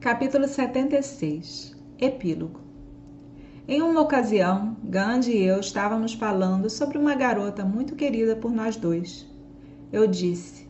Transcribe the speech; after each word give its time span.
Capítulo 0.00 0.48
76 0.48 1.76
Epílogo 1.98 2.60
Em 3.68 3.82
uma 3.82 4.00
ocasião, 4.00 4.74
Gandhi 4.82 5.32
e 5.32 5.42
eu 5.44 5.60
estávamos 5.60 6.14
falando 6.14 6.70
sobre 6.70 6.96
uma 6.96 7.14
garota 7.14 7.66
muito 7.66 7.94
querida 7.94 8.34
por 8.34 8.50
nós 8.50 8.76
dois. 8.76 9.30
Eu 9.92 10.06
disse: 10.06 10.66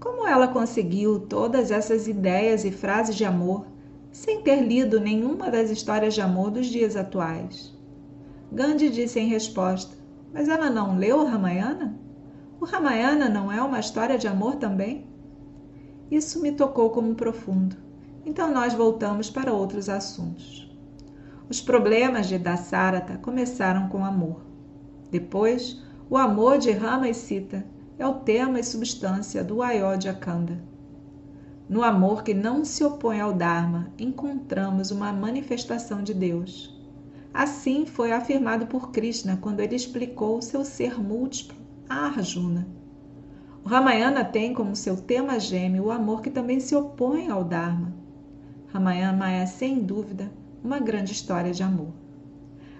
Como 0.00 0.26
ela 0.26 0.48
conseguiu 0.48 1.20
todas 1.20 1.70
essas 1.70 2.08
ideias 2.08 2.64
e 2.64 2.72
frases 2.72 3.14
de 3.14 3.24
amor 3.24 3.68
sem 4.10 4.42
ter 4.42 4.60
lido 4.60 4.98
nenhuma 4.98 5.48
das 5.48 5.70
histórias 5.70 6.14
de 6.14 6.20
amor 6.20 6.50
dos 6.50 6.66
dias 6.66 6.96
atuais? 6.96 7.72
Gandhi 8.50 8.90
disse 8.90 9.20
em 9.20 9.28
resposta: 9.28 9.96
Mas 10.34 10.48
ela 10.48 10.68
não 10.68 10.98
leu 10.98 11.20
o 11.20 11.24
Ramayana? 11.24 11.96
O 12.60 12.64
Ramayana 12.64 13.28
não 13.28 13.52
é 13.52 13.62
uma 13.62 13.78
história 13.78 14.18
de 14.18 14.26
amor 14.26 14.56
também? 14.56 15.06
Isso 16.10 16.42
me 16.42 16.50
tocou 16.50 16.90
como 16.90 17.14
profundo 17.14 17.91
então 18.24 18.52
nós 18.52 18.74
voltamos 18.74 19.30
para 19.30 19.52
outros 19.52 19.88
assuntos. 19.88 20.70
Os 21.48 21.60
problemas 21.60 22.28
de 22.28 22.38
Dasarata 22.38 23.18
começaram 23.18 23.88
com 23.88 24.04
amor. 24.04 24.42
Depois, 25.10 25.82
o 26.08 26.16
amor 26.16 26.58
de 26.58 26.70
Rama 26.70 27.08
e 27.08 27.14
Sita 27.14 27.64
é 27.98 28.06
o 28.06 28.20
tema 28.20 28.58
e 28.58 28.64
substância 28.64 29.44
do 29.44 29.62
Ayodhya 29.62 30.14
Kanda. 30.14 30.62
No 31.68 31.82
amor 31.82 32.22
que 32.22 32.34
não 32.34 32.64
se 32.64 32.84
opõe 32.84 33.20
ao 33.20 33.32
Dharma, 33.32 33.92
encontramos 33.98 34.90
uma 34.90 35.12
manifestação 35.12 36.02
de 36.02 36.12
Deus. 36.12 36.78
Assim 37.32 37.86
foi 37.86 38.12
afirmado 38.12 38.66
por 38.66 38.90
Krishna 38.90 39.38
quando 39.40 39.60
ele 39.60 39.74
explicou 39.74 40.42
seu 40.42 40.64
ser 40.64 41.00
múltiplo 41.00 41.56
a 41.88 42.06
Arjuna. 42.06 42.66
O 43.64 43.68
Ramayana 43.68 44.24
tem 44.24 44.52
como 44.52 44.74
seu 44.74 44.96
tema 44.96 45.38
gêmeo 45.38 45.84
o 45.84 45.90
amor 45.90 46.20
que 46.20 46.30
também 46.30 46.58
se 46.58 46.74
opõe 46.74 47.28
ao 47.28 47.44
Dharma. 47.44 48.01
Ramayana 48.72 49.30
é, 49.30 49.44
sem 49.44 49.80
dúvida, 49.80 50.32
uma 50.64 50.78
grande 50.78 51.12
história 51.12 51.52
de 51.52 51.62
amor. 51.62 51.92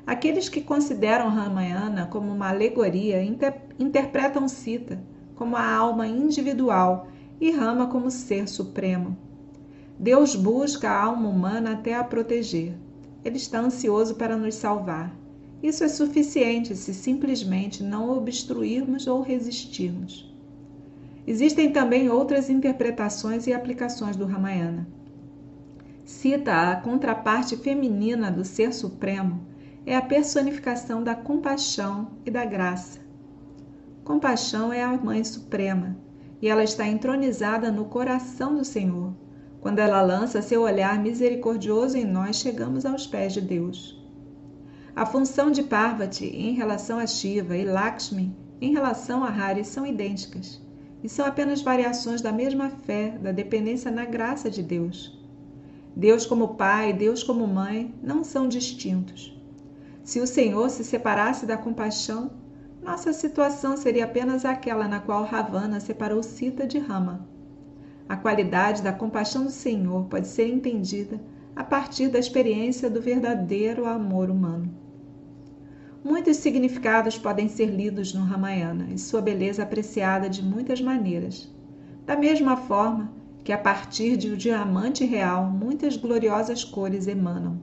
Aqueles 0.07 0.49
que 0.49 0.63
consideram 0.63 1.29
Ramayana 1.29 2.07
como 2.07 2.33
uma 2.33 2.49
alegoria 2.49 3.23
inter 3.23 3.61
interpretam 3.79 4.49
Sita 4.49 4.99
como 5.35 5.55
a 5.55 5.71
alma 5.71 6.07
individual 6.07 7.09
e 7.39 7.51
Rama 7.51 7.89
como 7.89 8.11
ser 8.11 8.49
supremo. 8.49 9.15
Deus 9.99 10.35
busca 10.35 10.89
a 10.89 10.99
alma 10.99 11.29
humana 11.29 11.73
até 11.73 11.95
a 11.95 12.03
proteger. 12.03 12.73
Ele 13.23 13.37
está 13.37 13.61
ansioso 13.61 14.15
para 14.15 14.35
nos 14.35 14.55
salvar. 14.55 15.15
Isso 15.63 15.85
é 15.85 15.89
suficiente 15.89 16.75
se 16.75 16.95
simplesmente 16.95 17.83
não 17.83 18.17
obstruirmos 18.17 19.07
ou 19.07 19.21
resistirmos. 19.21 20.35
Existem 21.27 21.71
também 21.71 22.09
outras 22.09 22.49
interpretações 22.49 23.47
e 23.47 23.53
aplicações 23.53 24.17
do 24.17 24.25
Ramayana 24.25 24.89
cita 26.13 26.71
a 26.71 26.77
contraparte 26.77 27.57
feminina 27.57 28.31
do 28.31 28.45
Ser 28.45 28.73
Supremo, 28.73 29.41
é 29.85 29.97
a 29.97 30.03
personificação 30.03 31.03
da 31.03 31.15
compaixão 31.15 32.13
e 32.25 32.31
da 32.31 32.45
graça. 32.45 33.01
Compaixão 34.05 34.73
é 34.73 34.85
a 34.85 34.97
Mãe 34.97 35.25
Suprema 35.25 35.97
e 36.41 36.49
ela 36.49 36.63
está 36.63 36.87
entronizada 36.87 37.73
no 37.73 37.87
coração 37.87 38.55
do 38.55 38.65
Senhor. 38.65 39.15
Quando 39.61 39.79
ela 39.79 40.03
lança 40.03 40.43
seu 40.43 40.63
olhar 40.63 40.99
misericordioso 40.99 41.97
em 41.97 42.05
nós, 42.05 42.37
chegamos 42.37 42.85
aos 42.85 43.07
pés 43.07 43.33
de 43.33 43.41
Deus. 43.41 44.01
A 44.95 45.07
função 45.07 45.51
de 45.51 45.63
Parvati 45.63 46.27
em 46.27 46.53
relação 46.53 46.99
a 46.99 47.07
Shiva 47.07 47.57
e 47.57 47.65
Lakshmi 47.65 48.37
em 48.61 48.73
relação 48.73 49.25
a 49.25 49.29
Hari 49.29 49.65
são 49.65 49.87
idênticas 49.87 50.61
e 51.03 51.09
são 51.09 51.25
apenas 51.25 51.63
variações 51.63 52.21
da 52.21 52.31
mesma 52.31 52.71
fé, 52.71 53.11
da 53.11 53.33
dependência 53.33 53.91
na 53.91 54.05
graça 54.05 54.51
de 54.51 54.63
Deus. 54.63 55.22
Deus 55.95 56.25
como 56.25 56.55
pai, 56.55 56.93
Deus 56.93 57.23
como 57.23 57.47
mãe 57.47 57.95
não 58.03 58.25
são 58.25 58.49
distintos. 58.49 59.39
Se 60.03 60.21
o 60.21 60.27
Senhor 60.27 60.69
se 60.71 60.83
separasse 60.83 61.47
da 61.47 61.57
compaixão, 61.57 62.31
nossa 62.83 63.13
situação 63.13 63.77
seria 63.77 64.05
apenas 64.05 64.45
aquela 64.45 64.89
na 64.89 64.99
qual 64.99 65.25
Ravana 65.25 65.79
separou 65.79 66.23
Sita 66.23 66.67
de 66.67 66.79
Rama. 66.79 67.29
A 68.09 68.17
qualidade 68.17 68.83
da 68.83 68.93
compaixão 68.93 69.45
do 69.45 69.51
Senhor 69.51 70.07
pode 70.07 70.27
ser 70.27 70.49
entendida 70.49 71.21
a 71.55 71.63
partir 71.63 72.09
da 72.09 72.19
experiência 72.19 72.91
do 72.91 73.01
verdadeiro 73.01 73.87
amor 73.87 74.31
humano. 74.31 74.69
Muitos 76.03 76.39
significados 76.39 77.17
podem 77.17 77.49
ser 77.49 77.67
lidos 77.67 78.13
no 78.13 78.25
Ramayana 78.25 78.89
e 78.91 78.99
sua 78.99 79.21
beleza 79.21 79.63
apreciada 79.63 80.29
de 80.29 80.43
muitas 80.43 80.81
maneiras. 80.81 81.49
Da 82.05 82.17
mesma 82.17 82.57
forma, 82.57 83.13
que 83.45 83.53
a 83.53 83.59
partir 83.59 84.17
de 84.17 84.31
um 84.31 84.37
diamante 84.37 85.05
real 85.05 85.45
muitas 85.45 85.97
gloriosas 85.97 86.63
cores 86.63 87.09
emanam. 87.09 87.61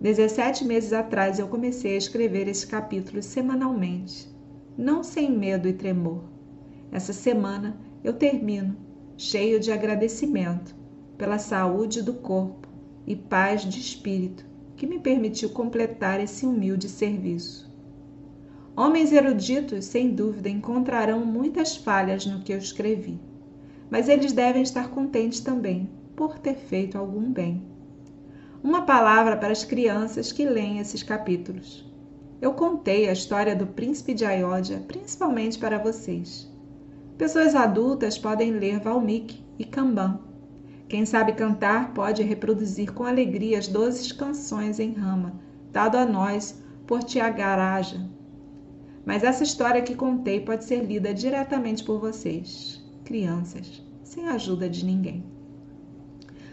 Dezessete 0.00 0.64
meses 0.64 0.92
atrás 0.92 1.38
eu 1.38 1.48
comecei 1.48 1.94
a 1.94 1.98
escrever 1.98 2.46
esse 2.48 2.66
capítulo 2.66 3.22
semanalmente, 3.22 4.28
não 4.78 5.02
sem 5.02 5.30
medo 5.30 5.68
e 5.68 5.72
tremor. 5.72 6.22
Essa 6.92 7.12
semana 7.12 7.76
eu 8.02 8.12
termino 8.12 8.76
cheio 9.16 9.58
de 9.58 9.72
agradecimento 9.72 10.74
pela 11.18 11.38
saúde 11.38 12.00
do 12.00 12.14
corpo 12.14 12.68
e 13.06 13.16
paz 13.16 13.62
de 13.62 13.78
espírito 13.80 14.46
que 14.76 14.86
me 14.86 15.00
permitiu 15.00 15.50
completar 15.50 16.20
esse 16.20 16.46
humilde 16.46 16.88
serviço. 16.88 17.68
Homens 18.74 19.12
eruditos, 19.12 19.84
sem 19.84 20.14
dúvida, 20.14 20.48
encontrarão 20.48 21.26
muitas 21.26 21.76
falhas 21.76 22.24
no 22.24 22.40
que 22.40 22.52
eu 22.52 22.56
escrevi 22.56 23.20
mas 23.90 24.08
eles 24.08 24.32
devem 24.32 24.62
estar 24.62 24.88
contentes 24.90 25.40
também 25.40 25.90
por 26.14 26.38
ter 26.38 26.54
feito 26.54 26.96
algum 26.96 27.32
bem. 27.32 27.62
Uma 28.62 28.82
palavra 28.82 29.36
para 29.36 29.52
as 29.52 29.64
crianças 29.64 30.30
que 30.30 30.44
leem 30.44 30.78
esses 30.78 31.02
capítulos. 31.02 31.84
Eu 32.40 32.54
contei 32.54 33.08
a 33.08 33.12
história 33.12 33.56
do 33.56 33.66
príncipe 33.66 34.14
de 34.14 34.24
Ayodhya 34.24 34.84
principalmente 34.86 35.58
para 35.58 35.78
vocês. 35.78 36.50
Pessoas 37.18 37.54
adultas 37.54 38.18
podem 38.18 38.52
ler 38.52 38.78
Valmiki 38.78 39.44
e 39.58 39.64
Kamban. 39.64 40.20
Quem 40.88 41.04
sabe 41.04 41.32
cantar 41.32 41.92
pode 41.92 42.22
reproduzir 42.22 42.92
com 42.92 43.04
alegria 43.04 43.58
as 43.58 43.68
doces 43.68 44.10
canções 44.12 44.80
em 44.80 44.92
rama, 44.92 45.34
dado 45.70 45.96
a 45.96 46.06
nós 46.06 46.62
por 46.86 47.02
Tiagaraja. 47.02 48.08
Mas 49.04 49.22
essa 49.22 49.44
história 49.44 49.82
que 49.82 49.94
contei 49.94 50.40
pode 50.40 50.64
ser 50.64 50.84
lida 50.84 51.14
diretamente 51.14 51.84
por 51.84 52.00
vocês 52.00 52.79
crianças, 53.10 53.82
sem 54.04 54.28
a 54.28 54.34
ajuda 54.34 54.70
de 54.70 54.84
ninguém. 54.84 55.24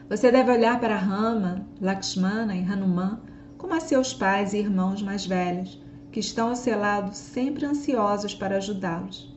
Você 0.10 0.32
deve 0.32 0.52
olhar 0.52 0.80
para 0.80 0.98
Rama, 0.98 1.68
Lakshmana 1.80 2.56
e 2.56 2.64
Hanuman 2.64 3.22
como 3.60 3.76
a 3.76 3.80
seus 3.80 4.12
pais 4.12 4.54
e 4.54 4.58
irmãos 4.58 5.04
mais 5.04 5.24
velhos, 5.24 5.80
que 6.12 6.20
estão 6.20 6.50
ao 6.50 6.56
seu 6.56 6.80
lado 6.80 7.14
sempre 7.14 7.64
ansiosos 7.64 8.34
para 8.34 8.58
ajudá-los. 8.58 9.32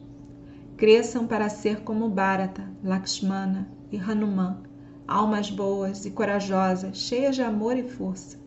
Cresçam 0.78 1.26
para 1.26 1.50
ser 1.50 1.82
como 1.82 2.08
Bharata, 2.08 2.64
Lakshmana 2.82 3.68
e 3.92 3.98
Hanuman, 3.98 4.62
almas 5.06 5.50
boas 5.50 6.06
e 6.06 6.10
corajosas, 6.12 6.96
cheias 6.96 7.36
de 7.36 7.42
amor 7.42 7.76
e 7.76 7.82
força. 7.82 8.38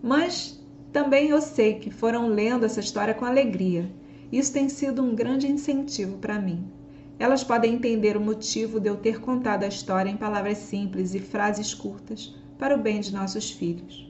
Mas 0.00 0.64
também 0.92 1.30
eu 1.30 1.42
sei 1.42 1.80
que 1.80 1.90
foram 1.90 2.28
lendo 2.28 2.64
essa 2.64 2.78
história 2.78 3.14
com 3.14 3.24
alegria. 3.24 3.92
Isso 4.30 4.52
tem 4.52 4.68
sido 4.68 5.02
um 5.02 5.12
grande 5.12 5.50
incentivo 5.50 6.18
para 6.18 6.38
mim. 6.38 6.77
Elas 7.18 7.42
podem 7.42 7.74
entender 7.74 8.16
o 8.16 8.20
motivo 8.20 8.78
de 8.78 8.88
eu 8.88 8.96
ter 8.96 9.20
contado 9.20 9.64
a 9.64 9.68
história 9.68 10.08
em 10.08 10.16
palavras 10.16 10.58
simples 10.58 11.14
e 11.14 11.18
frases 11.18 11.74
curtas 11.74 12.32
para 12.56 12.76
o 12.76 12.80
bem 12.80 13.00
de 13.00 13.12
nossos 13.12 13.50
filhos. 13.50 14.08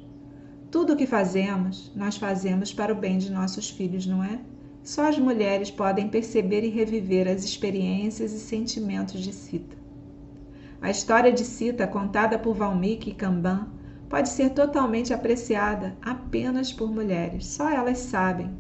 Tudo 0.71 0.93
o 0.93 0.97
que 0.97 1.07
fazemos, 1.07 1.91
nós 1.97 2.19
fazemos 2.19 2.71
para 2.71 2.93
o 2.93 2.97
bem 2.97 3.17
de 3.17 3.33
nossos 3.33 3.71
filhos, 3.71 4.07
não 4.07 4.23
é? 4.23 4.39
Só 4.83 5.09
as 5.09 5.19
mulheres 5.19 5.71
podem 5.71 6.09
perceber 6.09 6.63
e 6.65 6.69
reviver 6.69 7.27
as 7.27 7.45
experiências 7.45 8.33
e 8.33 8.39
sentimentos 8.39 9.23
de 9.23 9.33
Sita. 9.33 9.77
A 10.81 10.91
história 10.91 11.33
de 11.33 11.45
Sita, 11.45 11.87
contada 11.87 12.39
por 12.39 12.55
Valmiki 12.55 13.11
e 13.11 13.15
Kamban, 13.15 13.69
pode 14.09 14.29
ser 14.29 14.51
totalmente 14.51 15.15
apreciada 15.15 15.97
apenas 16.03 16.73
por 16.73 16.91
mulheres, 16.91 17.47
só 17.47 17.71
elas 17.71 17.99
sabem, 17.99 18.51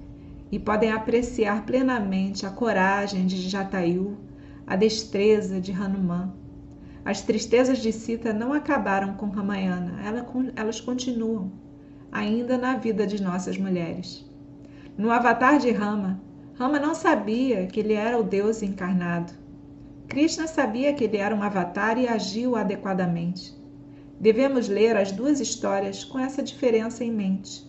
e 0.50 0.58
podem 0.58 0.90
apreciar 0.90 1.67
plenamente 1.67 2.46
a 2.46 2.50
coragem 2.50 3.26
de 3.26 3.49
Jatayu, 3.49 4.17
a 4.69 4.76
destreza 4.76 5.59
de 5.59 5.73
Hanuman. 5.73 6.31
As 7.03 7.23
tristezas 7.23 7.79
de 7.79 7.91
Sita 7.91 8.35
não 8.35 8.53
acabaram 8.53 9.15
com 9.15 9.31
Ramayana, 9.31 9.99
elas 10.55 10.79
continuam, 10.79 11.50
ainda 12.12 12.59
na 12.59 12.76
vida 12.76 13.06
de 13.06 13.23
nossas 13.23 13.56
mulheres. 13.56 14.31
No 14.97 15.11
avatar 15.11 15.59
de 15.59 15.70
Rama, 15.70 16.20
Rama 16.55 16.79
não 16.79 16.94
sabia 16.94 17.67
que 17.67 17.81
ele 17.81 17.94
era 17.94 18.19
o 18.19 18.23
Deus 18.23 18.62
encarnado. 18.62 19.32
Krishna 20.06 20.47
sabia 20.47 20.93
que 20.93 21.05
ele 21.05 21.17
era 21.17 21.35
um 21.35 21.43
avatar 21.43 21.99
e 21.99 22.06
agiu 22.06 22.55
adequadamente. 22.55 23.56
Devemos 24.20 24.69
ler 24.69 24.99
as 24.99 25.12
duas 25.12 25.41
histórias 25.41 26.05
com 26.05 26.19
essa 26.19 26.43
diferença 26.43 27.03
em 27.03 27.11
mente. 27.11 27.67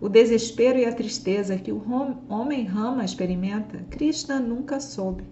O 0.00 0.08
desespero 0.08 0.78
e 0.78 0.84
a 0.84 0.92
tristeza 0.92 1.56
que 1.56 1.72
o 1.72 1.82
homem 2.28 2.64
Rama 2.64 3.04
experimenta, 3.04 3.84
Krishna 3.90 4.38
nunca 4.38 4.78
soube. 4.78 5.24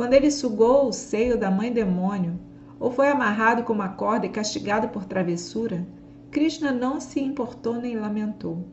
Quando 0.00 0.14
ele 0.14 0.30
sugou 0.30 0.88
o 0.88 0.92
seio 0.94 1.36
da 1.36 1.50
mãe 1.50 1.70
demônio, 1.70 2.40
ou 2.78 2.90
foi 2.90 3.08
amarrado 3.08 3.64
com 3.64 3.74
uma 3.74 3.90
corda 3.90 4.24
e 4.24 4.30
castigado 4.30 4.88
por 4.88 5.04
travessura, 5.04 5.86
Krishna 6.30 6.72
não 6.72 6.98
se 6.98 7.20
importou 7.20 7.74
nem 7.74 7.98
lamentou. 7.98 8.64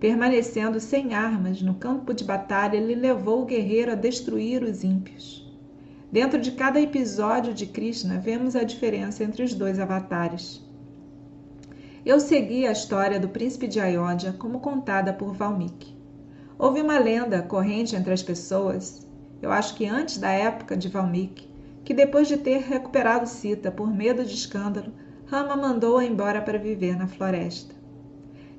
Permanecendo 0.00 0.80
sem 0.80 1.12
armas 1.12 1.60
no 1.60 1.74
campo 1.74 2.14
de 2.14 2.24
batalha, 2.24 2.78
ele 2.78 2.94
levou 2.94 3.42
o 3.42 3.44
guerreiro 3.44 3.92
a 3.92 3.94
destruir 3.94 4.62
os 4.62 4.82
ímpios. 4.82 5.46
Dentro 6.10 6.40
de 6.40 6.52
cada 6.52 6.80
episódio 6.80 7.52
de 7.52 7.66
Krishna, 7.66 8.18
vemos 8.18 8.56
a 8.56 8.64
diferença 8.64 9.22
entre 9.22 9.42
os 9.42 9.52
dois 9.52 9.78
avatares. 9.78 10.66
Eu 12.02 12.18
segui 12.18 12.66
a 12.66 12.72
história 12.72 13.20
do 13.20 13.28
príncipe 13.28 13.68
de 13.68 13.78
Ayodhya 13.78 14.32
como 14.32 14.60
contada 14.60 15.12
por 15.12 15.34
Valmiki. 15.34 15.94
Houve 16.58 16.80
uma 16.80 16.98
lenda 16.98 17.42
corrente 17.42 17.94
entre 17.94 18.14
as 18.14 18.22
pessoas, 18.22 19.05
eu 19.46 19.52
acho 19.52 19.76
que 19.76 19.86
antes 19.86 20.18
da 20.18 20.28
época 20.32 20.76
de 20.76 20.88
Valmiki, 20.88 21.48
que 21.84 21.94
depois 21.94 22.26
de 22.26 22.36
ter 22.36 22.62
recuperado 22.62 23.28
Sita 23.28 23.70
por 23.70 23.88
medo 23.88 24.24
de 24.24 24.34
escândalo, 24.34 24.92
Rama 25.26 25.54
mandou-a 25.54 26.04
embora 26.04 26.42
para 26.42 26.58
viver 26.58 26.98
na 26.98 27.06
floresta. 27.06 27.72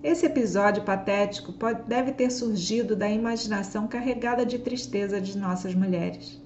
Esse 0.01 0.25
episódio 0.25 0.84
patético 0.84 1.51
pode, 1.51 1.81
deve 1.89 2.13
ter 2.13 2.31
surgido 2.31 2.95
da 2.95 3.10
imaginação 3.10 3.86
carregada 3.86 4.45
de 4.45 4.60
tristeza 4.60 5.19
de 5.19 5.38
nossas 5.38 5.75
mulheres. 5.75 6.42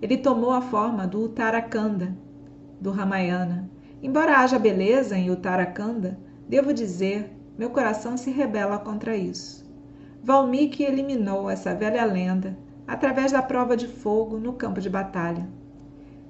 Ele 0.00 0.16
tomou 0.16 0.52
a 0.52 0.62
forma 0.62 1.06
do 1.06 1.24
Uttarakanda, 1.24 2.16
do 2.80 2.90
Ramayana. 2.90 3.70
Embora 4.02 4.38
haja 4.38 4.58
beleza 4.58 5.18
em 5.18 5.30
Uttarakanda, 5.30 6.18
devo 6.48 6.72
dizer, 6.72 7.30
meu 7.58 7.68
coração 7.68 8.16
se 8.16 8.30
rebela 8.30 8.78
contra 8.78 9.14
isso. 9.14 9.70
Valmiki 10.24 10.82
eliminou 10.82 11.50
essa 11.50 11.74
velha 11.74 12.06
lenda 12.06 12.56
através 12.86 13.32
da 13.32 13.42
prova 13.42 13.76
de 13.76 13.86
fogo 13.86 14.38
no 14.38 14.52
campo 14.52 14.80
de 14.80 14.90
batalha. 14.90 15.48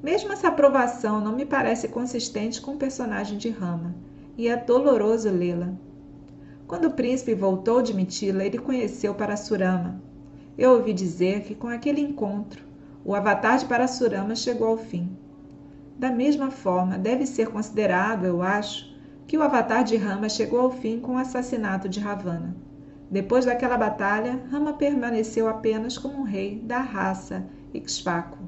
Mesmo 0.03 0.33
essa 0.33 0.49
aprovação 0.49 1.21
não 1.21 1.35
me 1.35 1.47
parece 1.47 1.89
consistente 1.89 2.61
com 2.61 2.73
o 2.73 2.79
personagem 2.79 3.39
de 3.39 3.49
Rama, 3.51 3.95
e 4.37 4.49
é 4.49 4.57
doloroso 4.57 5.31
lê-la. 5.31 5.73
Quando 6.67 6.87
o 6.87 6.93
príncipe 6.93 7.35
voltou 7.35 7.83
de 7.83 7.95
Mitila, 7.95 8.45
ele 8.45 8.59
conheceu 8.59 9.15
Parasurama. 9.15 10.03
Eu 10.57 10.73
ouvi 10.73 10.93
dizer 10.93 11.43
que 11.43 11.55
com 11.55 11.69
aquele 11.69 12.01
encontro, 12.01 12.65
o 13.05 13.15
avatar 13.15 13.59
de 13.59 13.67
Parasurama 13.67 14.35
chegou 14.35 14.69
ao 14.69 14.77
fim. 14.77 15.17
Da 15.99 16.11
mesma 16.11 16.51
forma, 16.51 16.99
deve 16.99 17.27
ser 17.27 17.49
considerado, 17.49 18.25
eu 18.25 18.43
acho, 18.43 18.93
que 19.27 19.39
o 19.39 19.43
avatar 19.43 19.85
de 19.85 19.97
Rama 19.97 20.29
chegou 20.29 20.61
ao 20.61 20.71
fim 20.71 20.99
com 20.99 21.15
o 21.15 21.19
assassinato 21.19 21.89
de 21.89 22.01
Ravana. 22.01 22.57
Depois 23.13 23.45
daquela 23.45 23.77
batalha, 23.77 24.41
Rama 24.51 24.73
permaneceu 24.73 25.47
apenas 25.47 25.99
como 25.99 26.19
um 26.19 26.23
rei 26.23 26.59
da 26.65 26.79
raça 26.79 27.45
Ikshvaku. 27.75 28.39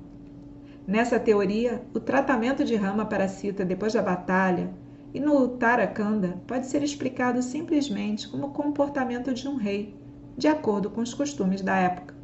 Nessa 0.87 1.21
teoria, 1.21 1.85
o 1.93 2.01
tratamento 2.01 2.65
de 2.65 2.75
Rama 2.75 3.05
para 3.05 3.29
Sita 3.29 3.63
depois 3.63 3.93
da 3.93 4.01
batalha 4.01 4.73
e 5.13 5.21
no 5.21 5.39
Uttarakanda 5.39 6.39
pode 6.47 6.67
ser 6.67 6.83
explicado 6.83 7.43
simplesmente 7.43 8.27
como 8.27 8.47
o 8.47 8.53
comportamento 8.53 9.35
de 9.35 9.47
um 9.47 9.57
rei, 9.57 9.95
de 10.35 10.49
acordo 10.49 10.89
com 10.89 11.03
os 11.03 11.13
costumes 11.13 11.61
da 11.61 11.77
época. 11.77 12.15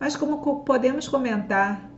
Mas 0.00 0.16
como 0.16 0.64
podemos 0.64 1.06
comentar 1.06 1.88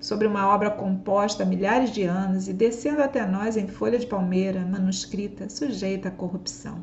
sobre 0.00 0.26
uma 0.26 0.52
obra 0.52 0.68
composta 0.68 1.44
há 1.44 1.46
milhares 1.46 1.90
de 1.90 2.02
anos 2.02 2.48
e 2.48 2.52
descendo 2.52 3.04
até 3.04 3.24
nós 3.24 3.56
em 3.56 3.68
folha 3.68 4.00
de 4.00 4.06
palmeira, 4.06 4.66
manuscrita, 4.66 5.48
sujeita 5.48 6.08
à 6.08 6.10
corrupção? 6.10 6.82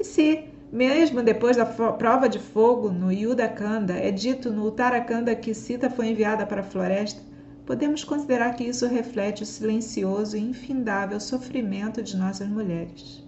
E 0.00 0.02
se 0.02 0.50
mesmo 0.72 1.22
depois 1.22 1.58
da 1.58 1.66
prova 1.66 2.26
de 2.26 2.38
fogo 2.38 2.90
no 2.90 3.12
Yudakanda, 3.12 3.92
é 3.92 4.10
dito 4.10 4.50
no 4.50 4.66
Uttarakanda 4.66 5.34
que 5.34 5.52
Sita 5.52 5.90
foi 5.90 6.08
enviada 6.08 6.46
para 6.46 6.62
a 6.62 6.64
floresta, 6.64 7.20
podemos 7.66 8.02
considerar 8.02 8.56
que 8.56 8.64
isso 8.64 8.86
reflete 8.86 9.42
o 9.42 9.46
silencioso 9.46 10.34
e 10.34 10.40
infindável 10.40 11.20
sofrimento 11.20 12.02
de 12.02 12.16
nossas 12.16 12.48
mulheres. 12.48 13.22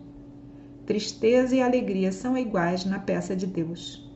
Tristeza 0.87 1.55
e 1.55 1.61
alegria 1.61 2.11
são 2.11 2.37
iguais 2.37 2.87
na 2.87 2.99
peça 2.99 3.37
de 3.37 3.46
Deus. 3.46 4.11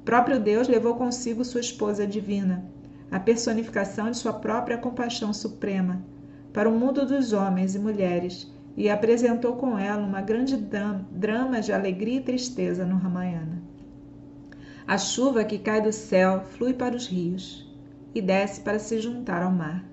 O 0.00 0.04
próprio 0.04 0.38
Deus 0.38 0.68
levou 0.68 0.96
consigo 0.96 1.46
sua 1.46 1.62
esposa 1.62 2.06
divina, 2.06 2.62
a 3.10 3.18
personificação 3.18 4.10
de 4.10 4.18
sua 4.18 4.34
própria 4.34 4.76
compaixão 4.76 5.32
suprema, 5.32 6.04
para 6.52 6.68
o 6.68 6.78
mundo 6.78 7.06
dos 7.06 7.32
homens 7.32 7.74
e 7.74 7.78
mulheres 7.78 8.54
e 8.76 8.90
apresentou 8.90 9.56
com 9.56 9.78
ela 9.78 10.02
uma 10.02 10.20
grande 10.20 10.56
drama 10.56 11.60
de 11.60 11.72
alegria 11.72 12.18
e 12.18 12.22
tristeza 12.22 12.84
no 12.84 12.98
Ramayana. 12.98 13.62
A 14.86 14.98
chuva 14.98 15.44
que 15.44 15.58
cai 15.58 15.80
do 15.80 15.92
céu 15.92 16.44
flui 16.50 16.74
para 16.74 16.94
os 16.94 17.06
rios 17.06 17.66
e 18.14 18.20
desce 18.20 18.60
para 18.60 18.78
se 18.78 19.00
juntar 19.00 19.42
ao 19.42 19.50
mar. 19.50 19.84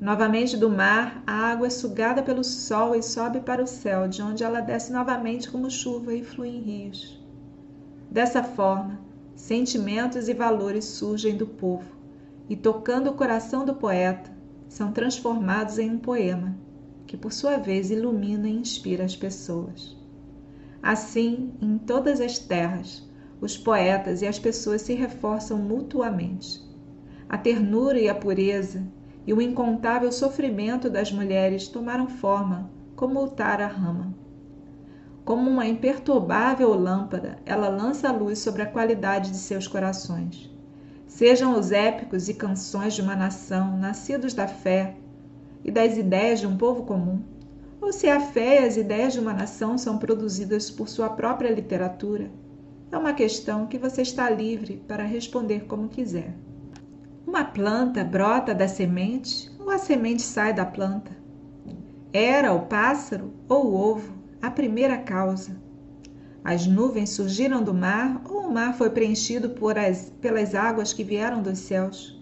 Novamente 0.00 0.56
do 0.56 0.70
mar, 0.70 1.22
a 1.26 1.32
água 1.32 1.66
é 1.66 1.70
sugada 1.70 2.22
pelo 2.22 2.44
sol 2.44 2.94
e 2.94 3.02
sobe 3.02 3.40
para 3.40 3.62
o 3.62 3.66
céu, 3.66 4.06
de 4.08 4.22
onde 4.22 4.44
ela 4.44 4.60
desce 4.60 4.92
novamente 4.92 5.50
como 5.50 5.70
chuva 5.70 6.14
e 6.14 6.22
flui 6.22 6.48
em 6.48 6.60
rios. 6.60 7.22
Dessa 8.10 8.42
forma, 8.42 9.00
sentimentos 9.34 10.28
e 10.28 10.34
valores 10.34 10.84
surgem 10.84 11.36
do 11.36 11.46
povo 11.46 11.90
e, 12.48 12.56
tocando 12.56 13.10
o 13.10 13.14
coração 13.14 13.64
do 13.64 13.74
poeta, 13.74 14.30
são 14.68 14.92
transformados 14.92 15.78
em 15.78 15.90
um 15.90 15.98
poema 15.98 16.63
que 17.14 17.18
por 17.18 17.32
sua 17.32 17.58
vez 17.58 17.92
ilumina 17.92 18.48
e 18.48 18.56
inspira 18.56 19.04
as 19.04 19.14
pessoas. 19.14 19.96
Assim, 20.82 21.52
em 21.62 21.78
todas 21.78 22.20
as 22.20 22.40
terras, 22.40 23.08
os 23.40 23.56
poetas 23.56 24.20
e 24.20 24.26
as 24.26 24.36
pessoas 24.36 24.82
se 24.82 24.94
reforçam 24.94 25.56
mutuamente. 25.56 26.60
A 27.28 27.38
ternura 27.38 28.00
e 28.00 28.08
a 28.08 28.14
pureza 28.16 28.84
e 29.24 29.32
o 29.32 29.40
incontável 29.40 30.10
sofrimento 30.10 30.90
das 30.90 31.12
mulheres 31.12 31.68
tomaram 31.68 32.08
forma 32.08 32.68
como 32.96 33.22
o 33.22 33.28
Tara 33.28 33.68
Rama. 33.68 34.12
Como 35.24 35.48
uma 35.48 35.68
imperturbável 35.68 36.74
lâmpada, 36.74 37.38
ela 37.46 37.68
lança 37.68 38.08
a 38.08 38.12
luz 38.12 38.40
sobre 38.40 38.62
a 38.62 38.66
qualidade 38.66 39.30
de 39.30 39.36
seus 39.36 39.68
corações. 39.68 40.52
Sejam 41.06 41.56
os 41.56 41.70
épicos 41.70 42.28
e 42.28 42.34
canções 42.34 42.92
de 42.92 43.02
uma 43.02 43.14
nação, 43.14 43.76
nascidos 43.76 44.34
da 44.34 44.48
fé, 44.48 44.96
e 45.64 45.70
das 45.70 45.96
ideias 45.96 46.40
de 46.40 46.46
um 46.46 46.56
povo 46.56 46.84
comum, 46.84 47.22
ou 47.80 47.92
se 47.92 48.08
a 48.08 48.20
fé 48.20 48.62
e 48.62 48.66
as 48.66 48.76
ideias 48.76 49.14
de 49.14 49.20
uma 49.20 49.32
nação 49.32 49.76
são 49.76 49.98
produzidas 49.98 50.70
por 50.70 50.88
sua 50.88 51.08
própria 51.08 51.50
literatura, 51.50 52.30
é 52.92 52.96
uma 52.96 53.12
questão 53.12 53.66
que 53.66 53.78
você 53.78 54.02
está 54.02 54.30
livre 54.30 54.82
para 54.86 55.02
responder 55.02 55.64
como 55.64 55.88
quiser. 55.88 56.34
Uma 57.26 57.44
planta 57.44 58.04
brota 58.04 58.54
da 58.54 58.68
semente 58.68 59.50
ou 59.58 59.70
a 59.70 59.78
semente 59.78 60.22
sai 60.22 60.52
da 60.52 60.64
planta? 60.64 61.10
Era 62.12 62.52
o 62.52 62.66
pássaro 62.66 63.32
ou 63.48 63.66
o 63.66 63.74
ovo 63.74 64.14
a 64.40 64.50
primeira 64.50 64.98
causa? 64.98 65.60
As 66.44 66.66
nuvens 66.66 67.10
surgiram 67.10 67.62
do 67.62 67.72
mar 67.72 68.22
ou 68.28 68.42
o 68.42 68.52
mar 68.52 68.74
foi 68.74 68.90
preenchido 68.90 69.52
as, 69.76 70.10
pelas 70.20 70.54
águas 70.54 70.92
que 70.92 71.02
vieram 71.02 71.42
dos 71.42 71.58
céus? 71.58 72.13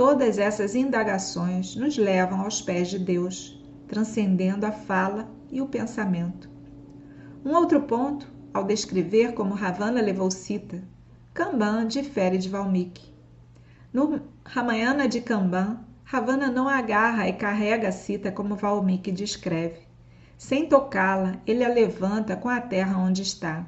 Todas 0.00 0.38
essas 0.38 0.74
indagações 0.74 1.76
nos 1.76 1.98
levam 1.98 2.40
aos 2.40 2.62
pés 2.62 2.88
de 2.88 2.98
Deus, 2.98 3.62
transcendendo 3.86 4.64
a 4.64 4.72
fala 4.72 5.28
e 5.50 5.60
o 5.60 5.66
pensamento. 5.66 6.48
Um 7.44 7.54
outro 7.54 7.82
ponto, 7.82 8.26
ao 8.54 8.64
descrever 8.64 9.34
como 9.34 9.52
Ravana 9.52 10.00
levou 10.00 10.30
Sita, 10.30 10.82
Kamban 11.34 11.86
difere 11.86 12.38
de 12.38 12.48
Valmiki. 12.48 13.12
No 13.92 14.22
Ramayana 14.42 15.06
de 15.06 15.20
Kamban, 15.20 15.80
Ravana 16.02 16.50
não 16.50 16.66
agarra 16.66 17.28
e 17.28 17.34
carrega 17.34 17.88
a 17.88 17.92
Sita 17.92 18.32
como 18.32 18.56
Valmiki 18.56 19.12
descreve. 19.12 19.80
Sem 20.38 20.66
tocá-la, 20.66 21.34
ele 21.46 21.62
a 21.62 21.68
levanta 21.68 22.36
com 22.36 22.48
a 22.48 22.58
terra 22.58 22.96
onde 22.96 23.20
está. 23.20 23.66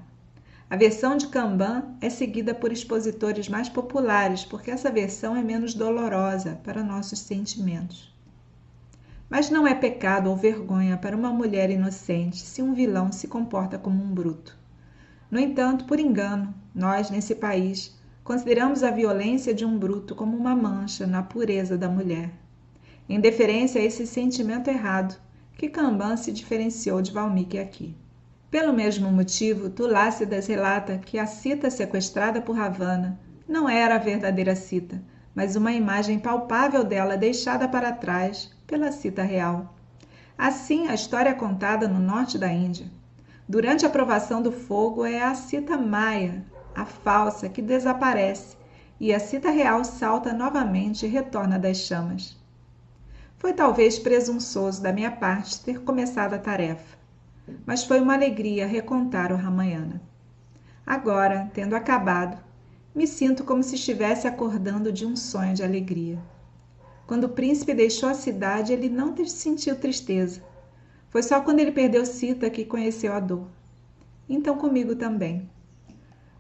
A 0.73 0.77
versão 0.77 1.19
de 1.19 1.29
Kanban 1.29 1.85
é 2.01 2.09
seguida 2.09 2.55
por 2.55 2.73
expositores 2.73 3.47
mais 3.47 3.69
populares, 3.69 4.43
porque 4.43 4.71
essa 4.71 4.91
versão 4.91 5.37
é 5.37 5.43
menos 5.43 5.75
dolorosa 5.75 6.59
para 6.65 6.83
nossos 6.83 7.19
sentimentos. 7.19 8.11
Mas 9.29 9.51
não 9.51 9.67
é 9.67 9.75
pecado 9.75 10.31
ou 10.31 10.35
vergonha 10.35 10.97
para 10.97 11.15
uma 11.15 11.29
mulher 11.31 11.69
inocente 11.69 12.39
se 12.39 12.63
um 12.63 12.73
vilão 12.73 13.13
se 13.13 13.29
comporta 13.29 13.79
como 13.79 14.03
um 14.03 14.15
bruto. 14.15 14.59
No 15.31 15.39
entanto, 15.39 15.85
por 15.85 16.01
engano, 16.01 16.55
nós, 16.75 17.11
nesse 17.11 17.35
país, 17.35 17.95
consideramos 18.25 18.83
a 18.83 18.91
violência 18.91 19.53
de 19.53 19.67
um 19.67 19.79
bruto 19.79 20.15
como 20.15 20.35
uma 20.35 20.57
mancha 20.57 21.07
na 21.07 21.23
pureza 21.23 21.77
da 21.77 21.91
mulher. 21.91 22.33
Em 23.07 23.21
deferência 23.21 23.79
a 23.79 23.85
esse 23.85 24.07
sentimento 24.07 24.71
errado, 24.71 25.21
que 25.59 25.69
Kanban 25.69 26.17
se 26.17 26.33
diferenciou 26.33 27.03
de 27.03 27.13
Valmiki 27.13 27.59
aqui. 27.59 27.95
Pelo 28.53 28.71
mesmo 28.71 29.11
motivo, 29.11 29.71
Tulácidas 29.71 30.47
relata 30.47 30.99
que 30.99 31.19
a 31.19 31.25
cita 31.25 31.71
sequestrada 31.71 32.39
por 32.39 32.55
Ravana 32.55 33.19
não 33.49 33.67
era 33.67 33.95
a 33.95 33.99
verdadeira 33.99 34.55
cita, 34.55 35.03
mas 35.35 35.57
uma 35.57 35.73
imagem 35.73 36.19
palpável 36.19 36.85
dela 36.85 37.17
deixada 37.17 37.67
para 37.67 37.93
trás 37.93 38.53
pela 38.67 38.93
cita 38.93 39.23
real. 39.23 39.75
Assim, 40.37 40.87
a 40.89 40.93
história 40.93 41.31
é 41.31 41.35
contada 41.35 41.89
no 41.89 41.99
norte 41.99 42.37
da 42.37 42.53
Índia. 42.53 42.91
Durante 43.49 43.87
a 43.87 43.91
provação 43.91 44.43
do 44.43 44.53
fogo, 44.53 45.07
é 45.07 45.23
a 45.23 45.35
cita 45.35 45.79
maia, 45.79 46.45
a 46.75 46.85
falsa, 46.85 47.49
que 47.49 47.63
desaparece, 47.63 48.55
e 49.01 49.15
a 49.15 49.19
cita 49.19 49.49
real 49.49 49.83
salta 49.83 50.31
novamente 50.35 51.07
e 51.07 51.09
retorna 51.09 51.59
das 51.59 51.79
chamas. 51.79 52.37
Foi 53.39 53.55
talvez 53.55 53.99
presunçoso 53.99 54.83
da 54.83 54.93
minha 54.93 55.11
parte 55.11 55.59
ter 55.65 55.81
começado 55.81 56.35
a 56.35 56.39
tarefa, 56.39 57.01
mas 57.67 57.85
foi 57.85 58.01
uma 58.01 58.15
alegria 58.15 58.67
recontar 58.67 59.33
o 59.33 59.37
Ramayana. 59.37 60.01
Agora, 60.87 61.51
tendo 61.55 61.75
acabado, 61.75 62.43
me 62.95 63.07
sinto 63.07 63.45
como 63.45 63.63
se 63.63 63.77
estivesse 63.77 64.27
acordando 64.27 64.93
de 64.93 65.07
um 65.07 65.17
sonho 65.17 65.55
de 65.55 65.63
alegria. 65.63 66.19
Quando 67.07 67.25
o 67.25 67.29
príncipe 67.31 67.75
deixou 67.75 68.09
a 68.09 68.15
cidade, 68.15 68.73
ele 68.73 68.89
não 68.89 69.15
sentiu 69.27 69.77
tristeza. 69.77 70.43
Foi 71.11 71.23
só 71.23 71.41
quando 71.41 71.61
ele 71.61 71.73
perdeu 71.73 72.07
Sita 72.07 72.49
que 72.49 72.65
conheceu 72.65 73.13
a 73.13 73.21
dor. 73.21 73.47
Então 74.29 74.57
comigo 74.57 74.97
também. 74.97 75.49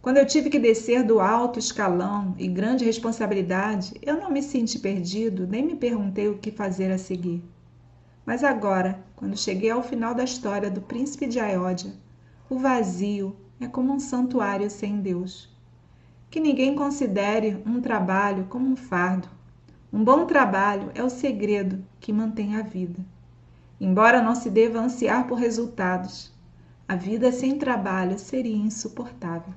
Quando 0.00 0.16
eu 0.16 0.26
tive 0.26 0.50
que 0.50 0.58
descer 0.58 1.04
do 1.04 1.20
alto 1.20 1.58
escalão 1.58 2.34
e 2.38 2.48
grande 2.48 2.84
responsabilidade, 2.84 3.94
eu 4.02 4.18
não 4.18 4.30
me 4.30 4.42
senti 4.42 4.78
perdido, 4.78 5.46
nem 5.46 5.64
me 5.64 5.76
perguntei 5.76 6.28
o 6.28 6.38
que 6.38 6.50
fazer 6.50 6.90
a 6.90 6.98
seguir. 6.98 7.42
Mas 8.24 8.44
agora, 8.44 9.02
quando 9.16 9.36
cheguei 9.36 9.70
ao 9.70 9.82
final 9.82 10.14
da 10.14 10.24
história 10.24 10.70
do 10.70 10.80
príncipe 10.80 11.26
de 11.26 11.40
Ayodhya, 11.40 11.92
o 12.48 12.58
vazio 12.58 13.36
é 13.60 13.66
como 13.66 13.92
um 13.92 13.98
santuário 13.98 14.70
sem 14.70 15.00
Deus. 15.00 15.48
Que 16.30 16.38
ninguém 16.38 16.74
considere 16.74 17.62
um 17.66 17.80
trabalho 17.80 18.46
como 18.48 18.68
um 18.68 18.76
fardo. 18.76 19.28
Um 19.92 20.02
bom 20.02 20.24
trabalho 20.24 20.90
é 20.94 21.02
o 21.02 21.10
segredo 21.10 21.84
que 22.00 22.12
mantém 22.12 22.56
a 22.56 22.62
vida. 22.62 23.04
Embora 23.80 24.22
não 24.22 24.34
se 24.34 24.48
deva 24.48 24.78
ansiar 24.78 25.26
por 25.26 25.38
resultados, 25.38 26.32
a 26.86 26.94
vida 26.94 27.32
sem 27.32 27.58
trabalho 27.58 28.18
seria 28.18 28.56
insuportável. 28.56 29.52